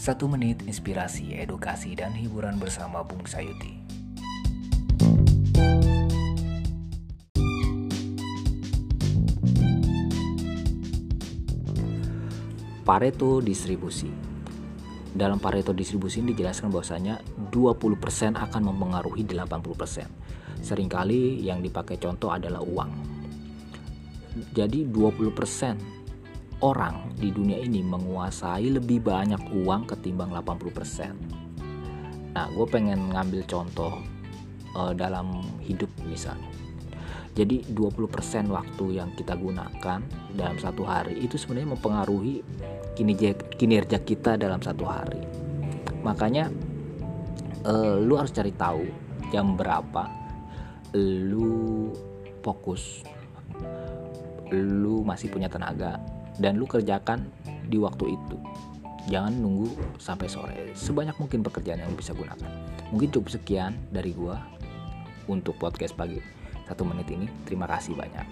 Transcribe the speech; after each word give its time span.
Satu 0.00 0.32
menit 0.32 0.64
inspirasi, 0.64 1.36
edukasi, 1.36 1.92
dan 1.92 2.16
hiburan 2.16 2.56
bersama 2.56 3.04
Bung 3.04 3.28
Sayuti. 3.28 3.76
Pareto 12.80 13.44
distribusi. 13.44 14.08
Dalam 15.12 15.36
Pareto 15.36 15.76
distribusi 15.76 16.24
ini 16.24 16.32
dijelaskan 16.32 16.72
bahwasanya 16.72 17.20
20% 17.52 18.40
akan 18.40 18.62
mempengaruhi 18.72 19.28
80%. 19.28 20.64
Seringkali 20.64 21.44
yang 21.44 21.60
dipakai 21.60 22.00
contoh 22.00 22.32
adalah 22.32 22.64
uang. 22.64 22.88
Jadi 24.56 24.88
20% 24.88 25.99
orang 26.60 27.16
di 27.16 27.32
dunia 27.32 27.60
ini 27.60 27.80
menguasai 27.80 28.68
lebih 28.68 29.04
banyak 29.04 29.40
uang 29.64 29.88
ketimbang 29.88 30.32
80%. 30.32 32.36
Nah, 32.36 32.46
gue 32.52 32.66
pengen 32.68 33.10
ngambil 33.10 33.42
contoh 33.48 33.98
uh, 34.76 34.92
dalam 34.94 35.42
hidup 35.64 35.88
misalnya. 36.06 36.48
Jadi 37.30 37.62
20% 37.72 38.50
waktu 38.50 38.98
yang 38.98 39.14
kita 39.14 39.38
gunakan 39.38 40.02
dalam 40.34 40.56
satu 40.58 40.82
hari 40.82 41.14
itu 41.22 41.38
sebenarnya 41.38 41.78
mempengaruhi 41.78 42.42
kinerja 42.98 43.38
kinerja 43.54 44.02
kita 44.02 44.34
dalam 44.34 44.58
satu 44.58 44.84
hari. 44.84 45.22
Makanya 46.02 46.50
uh, 47.64 47.96
lu 48.02 48.18
harus 48.18 48.34
cari 48.34 48.50
tahu 48.52 48.82
jam 49.30 49.54
berapa 49.54 50.10
lu 50.98 51.94
fokus 52.42 53.06
lu 54.52 55.06
masih 55.06 55.30
punya 55.30 55.46
tenaga 55.46 55.98
dan 56.42 56.58
lu 56.58 56.66
kerjakan 56.66 57.26
di 57.70 57.78
waktu 57.78 58.14
itu 58.14 58.36
jangan 59.08 59.32
nunggu 59.32 59.70
sampai 59.96 60.28
sore 60.28 60.74
sebanyak 60.76 61.16
mungkin 61.16 61.40
pekerjaan 61.40 61.80
yang 61.82 61.90
lu 61.90 61.98
bisa 61.98 62.12
gunakan 62.12 62.50
mungkin 62.90 63.08
cukup 63.14 63.40
sekian 63.40 63.72
dari 63.94 64.12
gua 64.12 64.42
untuk 65.30 65.54
podcast 65.56 65.94
pagi 65.94 66.18
satu 66.70 66.86
menit 66.86 67.10
ini. 67.10 67.26
Terima 67.42 67.66
kasih 67.66 67.98
banyak. 67.98 68.26